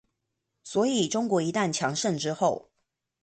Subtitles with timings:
[0.63, 2.71] 所以中國一旦強盛之後